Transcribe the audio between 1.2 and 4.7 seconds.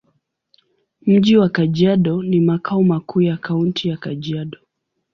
wa Kajiado ni makao makuu ya Kaunti ya Kajiado.